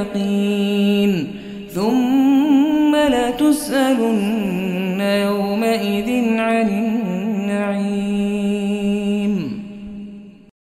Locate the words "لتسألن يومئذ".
2.96-6.38